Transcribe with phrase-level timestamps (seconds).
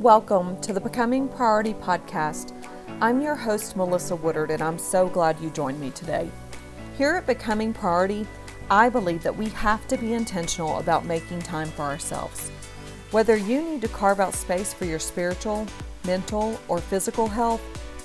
[0.00, 2.52] Welcome to the Becoming Priority podcast.
[3.00, 6.30] I'm your host, Melissa Woodard, and I'm so glad you joined me today.
[6.98, 8.26] Here at Becoming Priority,
[8.70, 12.50] I believe that we have to be intentional about making time for ourselves.
[13.10, 15.66] Whether you need to carve out space for your spiritual,
[16.04, 17.62] mental, or physical health,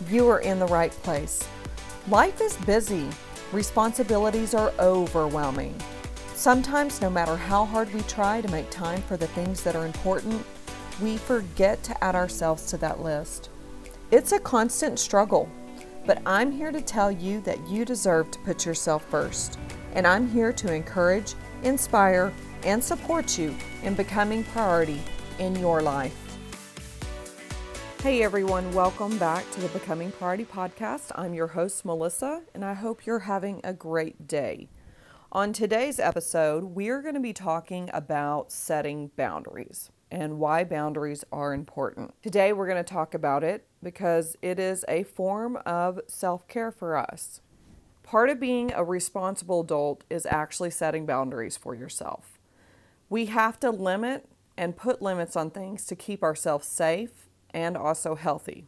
[0.09, 1.45] you are in the right place.
[2.07, 3.09] Life is busy,
[3.51, 5.75] responsibilities are overwhelming.
[6.35, 9.85] Sometimes, no matter how hard we try to make time for the things that are
[9.85, 10.41] important,
[11.01, 13.49] we forget to add ourselves to that list.
[14.11, 15.49] It's a constant struggle,
[16.05, 19.57] but I'm here to tell you that you deserve to put yourself first.
[19.93, 22.31] And I'm here to encourage, inspire,
[22.63, 25.01] and support you in becoming priority
[25.39, 26.15] in your life.
[28.03, 31.11] Hey everyone, welcome back to the Becoming Priority podcast.
[31.15, 34.69] I'm your host, Melissa, and I hope you're having a great day.
[35.31, 41.53] On today's episode, we're going to be talking about setting boundaries and why boundaries are
[41.53, 42.13] important.
[42.21, 46.71] Today, we're going to talk about it because it is a form of self care
[46.71, 47.41] for us.
[48.03, 52.39] Part of being a responsible adult is actually setting boundaries for yourself.
[53.09, 54.27] We have to limit
[54.57, 58.67] and put limits on things to keep ourselves safe and also healthy.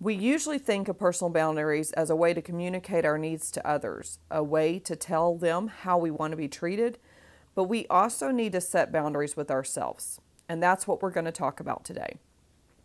[0.00, 4.20] We usually think of personal boundaries as a way to communicate our needs to others,
[4.30, 6.98] a way to tell them how we want to be treated,
[7.58, 10.20] but we also need to set boundaries with ourselves.
[10.48, 12.18] And that's what we're going to talk about today.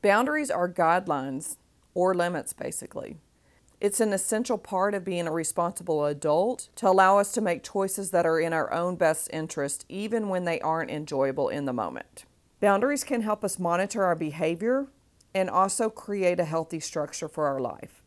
[0.01, 1.57] Boundaries are guidelines
[1.93, 3.17] or limits, basically.
[3.79, 8.09] It's an essential part of being a responsible adult to allow us to make choices
[8.09, 12.25] that are in our own best interest, even when they aren't enjoyable in the moment.
[12.59, 14.87] Boundaries can help us monitor our behavior
[15.35, 18.01] and also create a healthy structure for our life.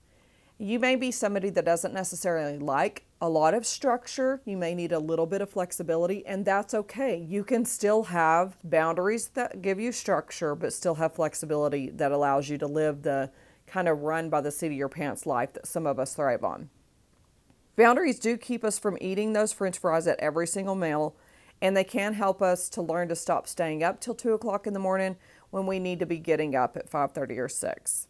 [0.59, 4.41] You may be somebody that doesn't necessarily like a lot of structure.
[4.45, 7.17] You may need a little bit of flexibility, and that's okay.
[7.17, 12.48] You can still have boundaries that give you structure, but still have flexibility that allows
[12.48, 13.31] you to live the
[13.67, 16.44] kind of run by the seat of your pants life that some of us thrive
[16.44, 16.71] on.
[17.75, 21.15] Boundaries do keep us from eating those french fries at every single meal
[21.60, 24.72] and they can help us to learn to stop staying up till 2 o'clock in
[24.72, 25.16] the morning
[25.50, 28.09] when we need to be getting up at 5.30 or 6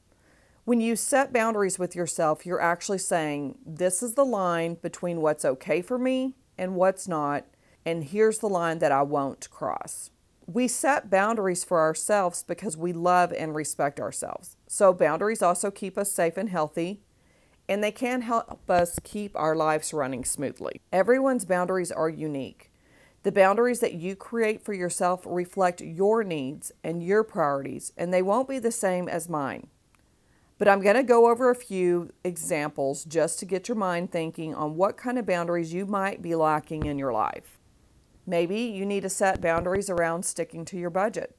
[0.66, 5.44] when you set boundaries with yourself you're actually saying this is the line between what's
[5.44, 7.44] okay for me and what's not
[7.86, 10.10] and here's the line that i won't cross.
[10.48, 14.56] We set boundaries for ourselves because we love and respect ourselves.
[14.66, 17.00] So boundaries also keep us safe and healthy
[17.68, 20.80] and they can help us keep our lives running smoothly.
[20.92, 22.72] Everyone's boundaries are unique.
[23.22, 28.22] The boundaries that you create for yourself reflect your needs and your priorities, and they
[28.22, 29.66] won't be the same as mine.
[30.58, 34.54] But I'm going to go over a few examples just to get your mind thinking
[34.54, 37.58] on what kind of boundaries you might be lacking in your life.
[38.26, 41.38] Maybe you need to set boundaries around sticking to your budget,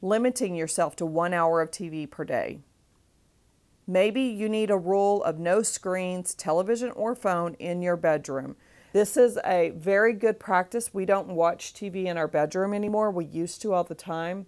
[0.00, 2.60] limiting yourself to one hour of TV per day.
[3.86, 8.56] Maybe you need a rule of no screens, television, or phone in your bedroom
[8.92, 10.92] this is a very good practice.
[10.92, 13.10] We don't watch TV in our bedroom anymore.
[13.12, 14.46] We used to all the time.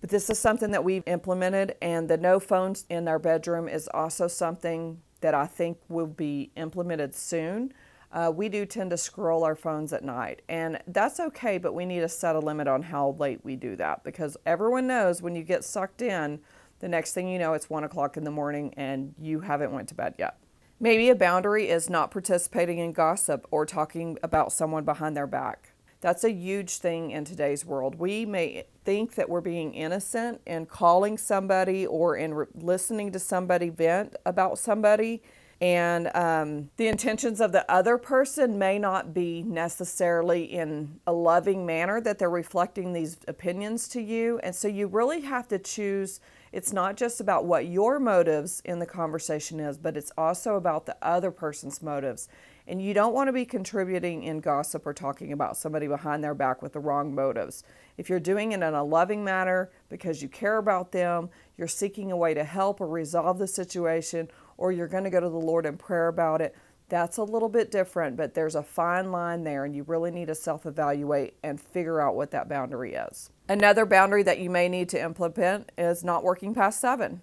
[0.00, 3.88] But this is something that we've implemented, and the no phones in our bedroom is
[3.92, 7.72] also something that I think will be implemented soon.
[8.12, 11.84] Uh, we do tend to scroll our phones at night, and that's okay, but we
[11.84, 15.34] need to set a limit on how late we do that because everyone knows when
[15.34, 16.40] you get sucked in,
[16.80, 19.88] the next thing you know, it's one o'clock in the morning and you haven't went
[19.88, 20.38] to bed yet.
[20.80, 25.72] Maybe a boundary is not participating in gossip or talking about someone behind their back.
[26.00, 27.96] That's a huge thing in today's world.
[27.96, 33.18] We may think that we're being innocent in calling somebody or in re- listening to
[33.18, 35.22] somebody vent about somebody,
[35.60, 41.66] and um, the intentions of the other person may not be necessarily in a loving
[41.66, 44.38] manner that they're reflecting these opinions to you.
[44.44, 46.20] And so you really have to choose
[46.52, 50.86] it's not just about what your motives in the conversation is, but it's also about
[50.86, 52.28] the other person's motives.
[52.68, 56.34] And you don't want to be contributing in gossip or talking about somebody behind their
[56.34, 57.64] back with the wrong motives.
[57.96, 62.12] If you're doing it in a loving manner because you care about them, you're seeking
[62.12, 64.28] a way to help or resolve the situation,
[64.58, 66.54] or you're going to go to the Lord in prayer about it,
[66.90, 70.28] that's a little bit different, but there's a fine line there, and you really need
[70.28, 73.30] to self evaluate and figure out what that boundary is.
[73.48, 77.22] Another boundary that you may need to implement is not working past seven,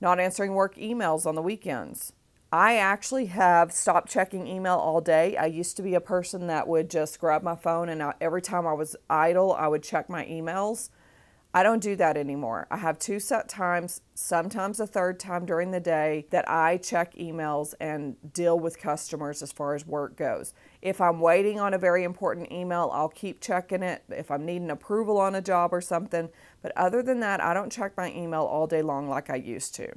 [0.00, 2.12] not answering work emails on the weekends.
[2.52, 5.36] I actually have stopped checking email all day.
[5.36, 8.42] I used to be a person that would just grab my phone and I, every
[8.42, 10.90] time I was idle, I would check my emails.
[11.54, 12.66] I don't do that anymore.
[12.68, 17.14] I have two set times, sometimes a third time during the day that I check
[17.14, 20.52] emails and deal with customers as far as work goes.
[20.82, 24.70] If I'm waiting on a very important email, I'll keep checking it if I'm needing
[24.70, 26.30] approval on a job or something.
[26.62, 29.74] But other than that, I don't check my email all day long like I used
[29.76, 29.92] to.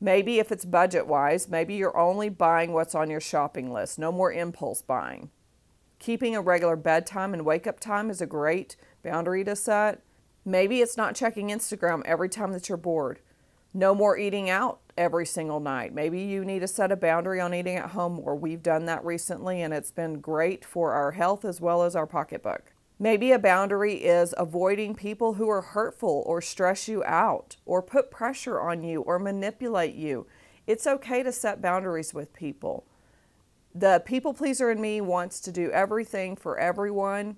[0.00, 4.12] Maybe if it's budget wise, maybe you're only buying what's on your shopping list, no
[4.12, 5.30] more impulse buying.
[5.98, 10.02] Keeping a regular bedtime and wake up time is a great boundary to set.
[10.44, 13.20] Maybe it's not checking Instagram every time that you're bored.
[13.72, 15.94] No more eating out every single night.
[15.94, 18.34] Maybe you need to set a boundary on eating at home more.
[18.34, 22.06] We've done that recently and it's been great for our health as well as our
[22.06, 22.72] pocketbook.
[22.98, 28.10] Maybe a boundary is avoiding people who are hurtful or stress you out or put
[28.10, 30.26] pressure on you or manipulate you.
[30.66, 32.86] It's okay to set boundaries with people
[33.76, 37.36] the people pleaser in me wants to do everything for everyone.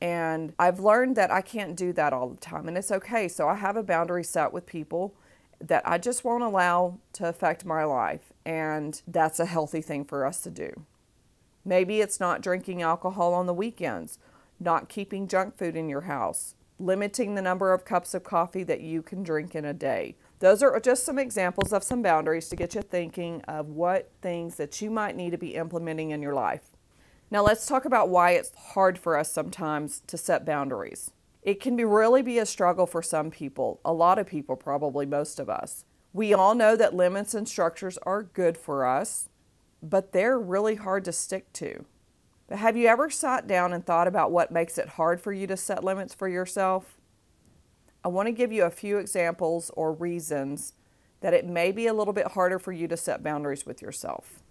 [0.00, 2.68] And I've learned that I can't do that all the time.
[2.68, 3.26] And it's okay.
[3.26, 5.14] So I have a boundary set with people
[5.60, 8.32] that I just won't allow to affect my life.
[8.46, 10.84] And that's a healthy thing for us to do.
[11.64, 14.18] Maybe it's not drinking alcohol on the weekends,
[14.60, 18.80] not keeping junk food in your house, limiting the number of cups of coffee that
[18.80, 22.56] you can drink in a day, those are just some examples of some boundaries to
[22.56, 26.34] get you thinking of what things that you might need to be implementing in your
[26.34, 26.70] life.
[27.30, 31.12] Now, let's talk about why it's hard for us sometimes to set boundaries.
[31.42, 35.06] It can be really be a struggle for some people, a lot of people, probably
[35.06, 35.84] most of us.
[36.12, 39.28] We all know that limits and structures are good for us,
[39.82, 41.84] but they're really hard to stick to.
[42.50, 45.46] But have you ever sat down and thought about what makes it hard for you
[45.46, 46.98] to set limits for yourself?
[48.02, 50.74] I want to give you a few examples or reasons
[51.20, 54.42] that it may be a little bit harder for you to set boundaries with yourself.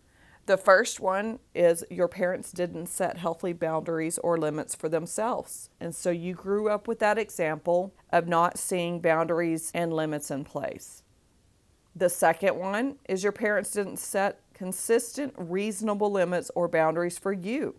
[0.45, 5.69] The first one is your parents didn't set healthy boundaries or limits for themselves.
[5.81, 10.45] And so you grew up with that example of not seeing boundaries and limits in
[10.45, 11.03] place.
[11.93, 17.75] The second one is your parents didn't set consistent, reasonable limits or boundaries for you.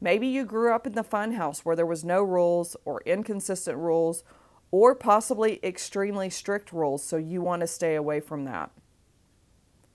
[0.00, 3.78] Maybe you grew up in the fun house where there was no rules or inconsistent
[3.78, 4.24] rules
[4.70, 8.70] or possibly extremely strict rules, so you want to stay away from that.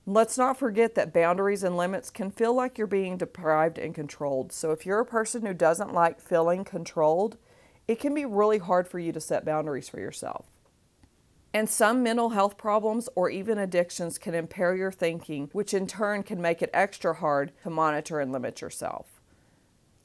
[0.08, 4.52] Let's not forget that boundaries and limits can feel like you're being deprived and controlled.
[4.52, 7.38] So, if you're a person who doesn't like feeling controlled,
[7.88, 10.48] it can be really hard for you to set boundaries for yourself.
[11.54, 16.24] And some mental health problems or even addictions can impair your thinking, which in turn
[16.24, 19.21] can make it extra hard to monitor and limit yourself.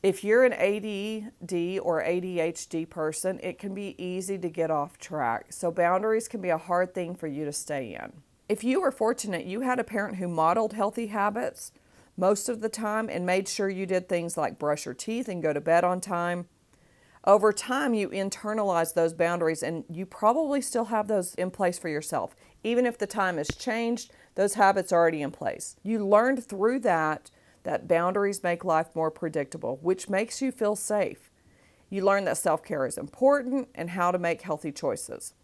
[0.07, 5.47] If you're an ADD or ADHD person, it can be easy to get off track.
[5.49, 8.13] So, boundaries can be a hard thing for you to stay in.
[8.49, 11.73] If you were fortunate, you had a parent who modeled healthy habits
[12.17, 15.43] most of the time and made sure you did things like brush your teeth and
[15.43, 16.47] go to bed on time.
[17.25, 21.89] Over time, you internalize those boundaries and you probably still have those in place for
[21.89, 22.37] yourself.
[22.63, 25.75] Even if the time has changed, those habits are already in place.
[25.83, 27.33] You learned through that
[27.67, 31.31] that boundaries make life more predictable, which makes you feel safe.
[31.91, 35.35] You learn that self care is important and how to make healthy choices.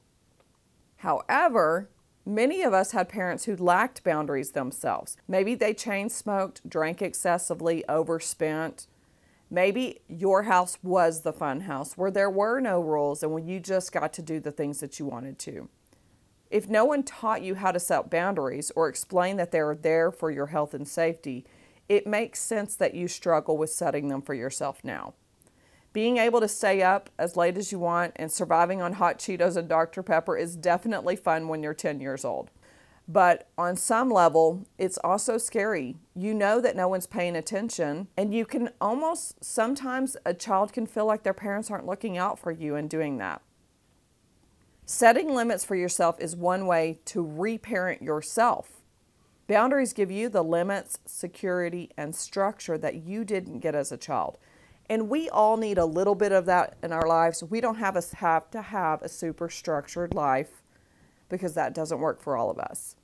[0.98, 1.90] However,
[2.24, 5.16] many of us had parents who lacked boundaries themselves.
[5.26, 8.86] Maybe they chain smoked, drank excessively, overspent.
[9.50, 13.58] Maybe your house was the fun house where there were no rules and when you
[13.58, 15.69] just got to do the things that you wanted to.
[16.52, 20.12] If no one taught you how to set boundaries or explain that they are there
[20.12, 21.44] for your health and safety,
[21.88, 25.14] it makes sense that you struggle with setting them for yourself now.
[25.93, 29.56] Being able to stay up as late as you want and surviving on hot Cheetos
[29.56, 30.03] and Dr.
[30.03, 32.51] Pepper is definitely fun when you're 10 years old.
[33.06, 35.96] But on some level, it's also scary.
[36.15, 40.86] You know that no one's paying attention, and you can almost sometimes a child can
[40.86, 43.43] feel like their parents aren't looking out for you in doing that.
[44.86, 48.81] Setting limits for yourself is one way to reparent yourself
[49.46, 54.39] Boundaries give you the limits, security, and structure that you didn't get as a child.
[54.89, 57.43] And we all need a little bit of that in our lives.
[57.43, 60.63] We don't have, have to have a super structured life
[61.29, 62.96] because that doesn't work for all of us.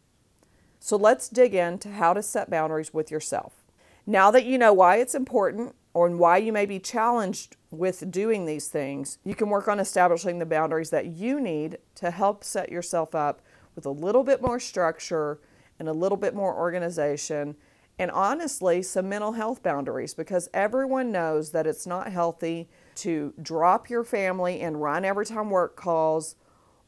[0.81, 3.65] So let's dig into how to set boundaries with yourself.
[4.07, 8.47] Now that you know why it's important or why you may be challenged with doing
[8.47, 12.71] these things, you can work on establishing the boundaries that you need to help set
[12.71, 13.43] yourself up
[13.75, 15.41] with a little bit more structure
[15.79, 17.57] and a little bit more organization
[17.99, 23.91] and honestly some mental health boundaries because everyone knows that it's not healthy to drop
[23.91, 26.37] your family and run every time work calls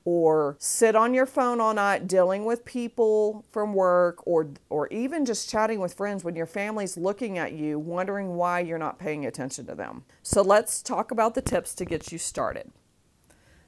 [0.05, 5.27] or sit on your phone all night dealing with people from work or or even
[5.27, 9.27] just chatting with friends when your family's looking at you wondering why you're not paying
[9.27, 10.05] attention to them.
[10.23, 12.71] So let's talk about the tips to get you started.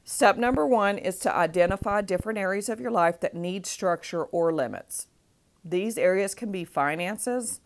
[0.05, 4.53] Step number one is to identify different areas of your life that need structure or
[4.53, 5.07] limits.
[5.65, 7.61] These areas can be finances,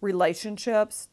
[0.00, 1.08] relationships,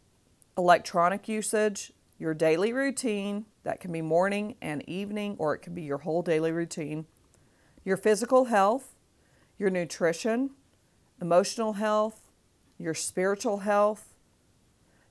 [0.58, 5.84] electronic usage, your daily routine, that can be morning and evening, or it can be
[5.84, 7.06] your whole daily routine,
[7.84, 8.96] your physical health,
[9.58, 10.52] your nutrition,
[11.22, 12.22] emotional health,
[12.78, 14.14] your spiritual health.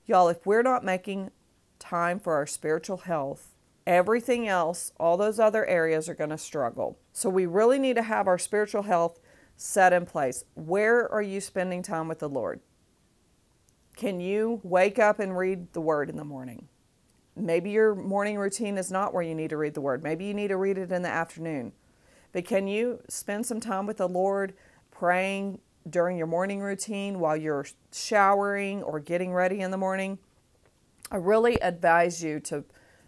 [0.05, 1.31] Y'all, if we're not making
[1.77, 3.55] time for our spiritual health,
[3.85, 6.97] everything else, all those other areas are going to struggle.
[7.13, 9.19] So we really need to have our spiritual health
[9.59, 10.45] set in place.
[10.55, 12.61] Where are you spending time with the Lord?
[13.97, 16.69] Can you wake up and read the Word in the morning?
[17.35, 20.01] Maybe your morning routine is not where you need to read the Word.
[20.01, 21.73] Maybe you need to read it in the afternoon.
[22.31, 24.53] But can you spend some time with the Lord
[24.91, 30.19] praying during your morning routine while you're showering or getting ready in the morning?
[31.11, 32.63] I really advise you to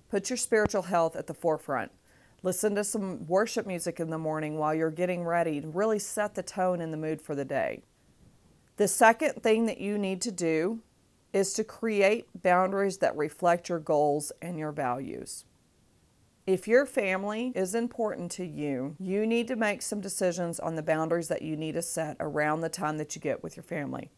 [0.09, 1.91] put your spiritual health at the forefront.
[2.43, 6.33] Listen to some worship music in the morning while you're getting ready to really set
[6.33, 7.83] the tone and the mood for the day.
[8.77, 10.79] The second thing that you need to do
[11.33, 15.45] is to create boundaries that reflect your goals and your values.
[16.47, 20.81] If your family is important to you, you need to make some decisions on the
[20.81, 24.09] boundaries that you need to set around the time that you get with your family.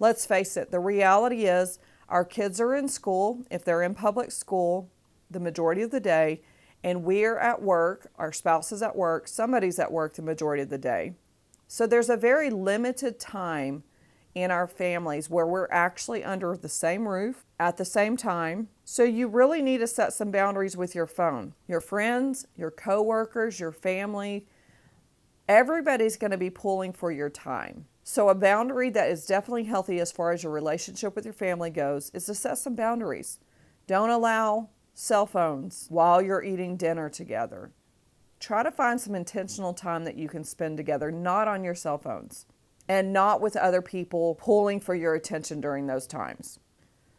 [0.00, 1.78] Let's face it, the reality is
[2.08, 4.90] our kids are in school, if they're in public school,
[5.30, 6.42] the majority of the day,
[6.84, 10.70] and we're at work, our spouse is at work, somebody's at work the majority of
[10.70, 11.14] the day.
[11.68, 13.84] So there's a very limited time
[14.34, 18.68] in our families where we're actually under the same roof at the same time.
[18.84, 21.54] So you really need to set some boundaries with your phone.
[21.68, 24.46] Your friends, your coworkers, your family,
[25.48, 27.86] everybody's going to be pulling for your time.
[28.04, 31.70] So a boundary that is definitely healthy as far as your relationship with your family
[31.70, 33.38] goes is to set some boundaries.
[33.86, 37.70] Don't allow cell phones while you're eating dinner together.
[38.40, 41.98] Try to find some intentional time that you can spend together, not on your cell
[41.98, 42.46] phones
[42.88, 46.58] and not with other people pulling for your attention during those times.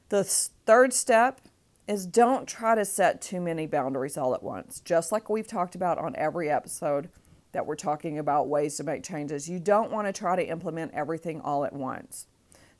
[0.10, 1.42] The third step
[1.88, 4.80] is don't try to set too many boundaries all at once.
[4.82, 7.10] Just like we've talked about on every episode
[7.52, 10.94] that we're talking about ways to make changes, you don't want to try to implement
[10.94, 12.28] everything all at once.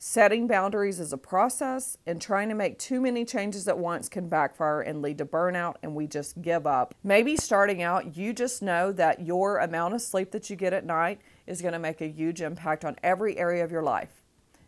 [0.06, 4.28] Setting boundaries is a process, and trying to make too many changes at once can
[4.28, 6.94] backfire and lead to burnout, and we just give up.
[7.02, 10.84] Maybe starting out, you just know that your amount of sleep that you get at
[10.84, 14.20] night is going to make a huge impact on every area of your life.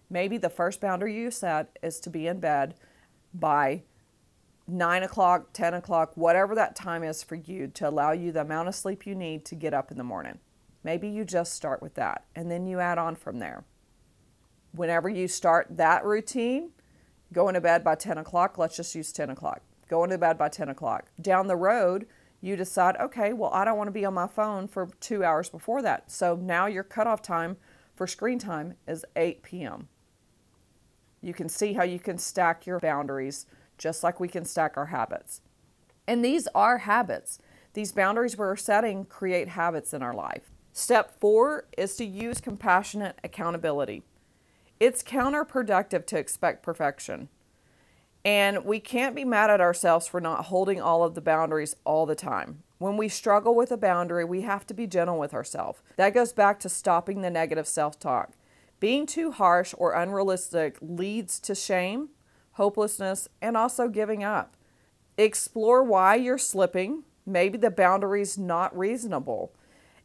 [0.09, 2.75] Maybe the first boundary you set is to be in bed
[3.35, 3.83] by
[4.67, 8.69] 9 o'clock, 10 o'clock, whatever that time is for you to allow you the amount
[8.69, 10.39] of sleep you need to get up in the morning.
[10.83, 13.67] Maybe you just start with that and then you add on from there.
[14.77, 16.71] Whenever you start that routine,
[17.33, 19.63] going to bed by 10 o'clock, let's just use 10 o'clock.
[19.89, 21.07] Going to bed by 10 o'clock.
[21.21, 22.07] Down the road,
[22.43, 25.49] you decide, okay, well, I don't want to be on my phone for two hours
[25.49, 26.11] before that.
[26.11, 27.57] So now your cutoff time
[27.95, 29.89] for screen time is 8 p.m.
[31.23, 33.47] You can see how you can stack your boundaries
[33.79, 35.41] just like we can stack our habits.
[36.07, 37.39] And these are habits.
[37.73, 40.51] These boundaries we're setting create habits in our life.
[40.73, 44.03] Step four is to use compassionate accountability.
[44.79, 47.29] It's counterproductive to expect perfection.
[48.25, 52.07] And we can't be mad at ourselves for not holding all of the boundaries all
[52.07, 52.63] the time.
[52.79, 55.81] When we struggle with a boundary, we have to be gentle with ourselves.
[55.97, 58.33] That goes back to stopping the negative self talk.
[58.81, 62.11] Being too harsh or unrealistic leads to shame,
[62.53, 64.57] hopelessness, and also giving up.
[65.17, 67.05] Explore why you're slipping.
[67.25, 69.55] Maybe the boundary's not reasonable.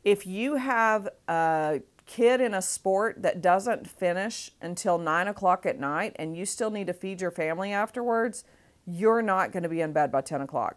[0.03, 5.79] If you have a kid in a sport that doesn't finish until nine o'clock at
[5.79, 8.43] night and you still need to feed your family afterwards,
[8.85, 10.75] you're not going to be in bed by 10 o'clock.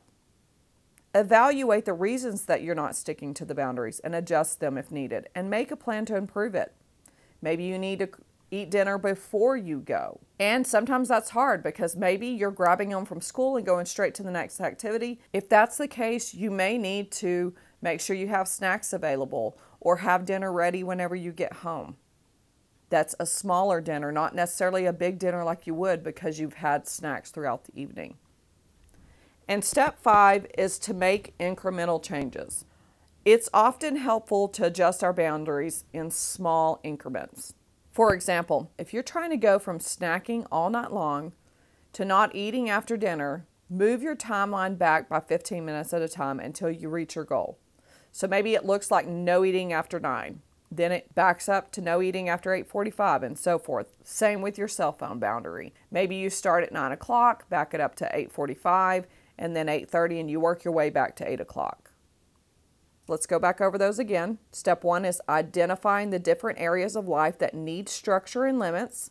[1.13, 5.29] Evaluate the reasons that you're not sticking to the boundaries and adjust them if needed
[5.35, 6.73] and make a plan to improve it.
[7.43, 8.11] Maybe you need to
[8.53, 10.21] eat dinner before you go.
[10.39, 14.23] And sometimes that's hard because maybe you're grabbing them from school and going straight to
[14.23, 15.21] the next activity.
[15.33, 19.99] If that's the case, you may need to make sure you have snacks available or
[19.99, 21.97] have dinner ready whenever you get home.
[22.91, 26.89] That's a smaller dinner, not necessarily a big dinner like you would because you've had
[26.89, 28.17] snacks throughout the evening.
[29.47, 32.65] And step five is to make incremental changes.
[33.25, 37.55] It's often helpful to adjust our boundaries in small increments.
[37.91, 41.33] For example, if you're trying to go from snacking all night long
[41.93, 46.41] to not eating after dinner, move your timeline back by 15 minutes at a time
[46.41, 47.59] until you reach your goal.
[48.15, 50.41] So maybe it looks like no eating after 9.
[50.71, 53.97] Then it backs up to no eating after 8:45 and so forth.
[54.05, 55.75] Same with your cell phone boundary.
[55.91, 60.31] Maybe you start at 9 o'clock, back it up to 8:45, and then 8:30, and
[60.31, 61.91] you work your way back to 8 o'clock.
[63.09, 64.39] Let's go back over those again.
[64.53, 69.11] Step one is identifying the different areas of life that need structure and limits.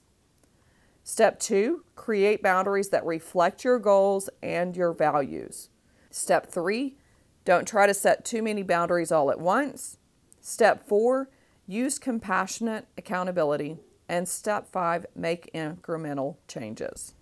[1.03, 5.69] Step two, create boundaries that reflect your goals and your values.
[6.09, 6.95] Step three,
[7.45, 9.97] don't try to set too many boundaries all at once.
[10.41, 11.29] Step four,
[11.67, 13.77] use compassionate accountability.
[14.09, 17.13] And step five, make incremental changes.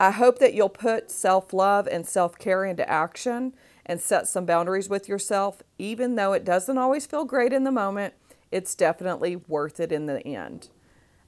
[0.00, 3.54] I hope that you'll put self love and self care into action
[3.86, 5.62] and set some boundaries with yourself.
[5.78, 8.14] Even though it doesn't always feel great in the moment,
[8.50, 10.68] it's definitely worth it in the end.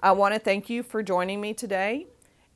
[0.00, 2.07] I want to thank you for joining me today,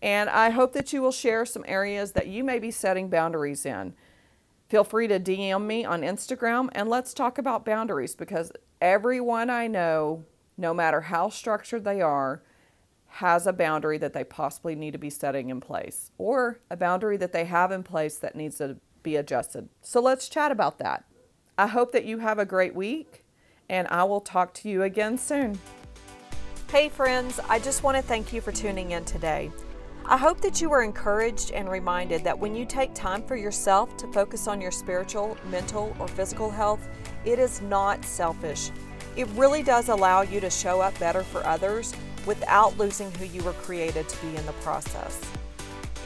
[0.02, 3.64] and I hope that you will share some areas that you may be setting boundaries
[3.64, 3.94] in.
[4.70, 9.66] Feel free to DM me on Instagram and let's talk about boundaries because everyone I
[9.66, 10.24] know,
[10.56, 12.44] no matter how structured they are,
[13.08, 17.16] has a boundary that they possibly need to be setting in place or a boundary
[17.16, 19.68] that they have in place that needs to be adjusted.
[19.82, 21.04] So let's chat about that.
[21.58, 23.24] I hope that you have a great week
[23.68, 25.58] and I will talk to you again soon.
[26.70, 29.50] Hey, friends, I just want to thank you for tuning in today.
[30.06, 33.96] I hope that you were encouraged and reminded that when you take time for yourself
[33.98, 36.88] to focus on your spiritual, mental, or physical health,
[37.24, 38.70] it is not selfish.
[39.16, 41.94] It really does allow you to show up better for others
[42.26, 45.20] without losing who you were created to be in the process.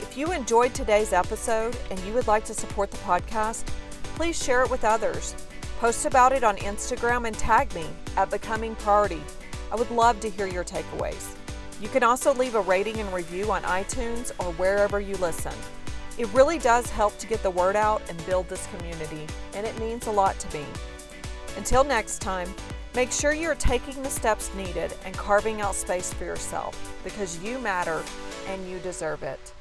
[0.03, 3.65] If you enjoyed today's episode and you would like to support the podcast,
[4.17, 5.35] please share it with others.
[5.79, 7.87] Post about it on Instagram and tag me
[8.17, 9.23] at Becoming Priority.
[9.73, 11.37] I would love to hear your takeaways.
[11.81, 15.55] You can also leave a rating and review on iTunes or wherever you listen.
[16.17, 19.79] It really does help to get the word out and build this community, and it
[19.81, 20.65] means a lot to me.
[21.57, 22.55] Until next time,
[22.95, 27.59] make sure you're taking the steps needed and carving out space for yourself because you
[27.59, 28.03] matter
[28.49, 29.54] and you deserve it.